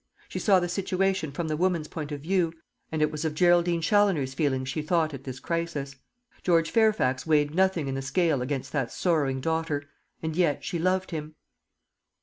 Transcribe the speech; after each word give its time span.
She 0.29 0.39
saw 0.39 0.59
the 0.59 0.67
situation 0.67 1.31
from 1.31 1.47
the 1.47 1.55
woman's 1.55 1.87
point 1.87 2.11
of 2.11 2.21
view, 2.21 2.53
and 2.91 3.03
it 3.03 3.11
was 3.11 3.23
of 3.23 3.35
Geraldine 3.35 3.81
Challoner's 3.81 4.33
feelings 4.33 4.67
she 4.67 4.81
thought 4.81 5.13
at 5.13 5.25
this 5.25 5.39
crisis. 5.39 5.95
George 6.41 6.71
Fairfax 6.71 7.27
weighed 7.27 7.53
nothing 7.53 7.87
in 7.87 7.93
the 7.93 8.01
scale 8.01 8.41
against 8.41 8.71
that 8.71 8.91
sorrowing 8.91 9.41
daughter. 9.41 9.83
And 10.23 10.35
yet 10.35 10.63
she 10.63 10.79
loved 10.79 11.11
him. 11.11 11.35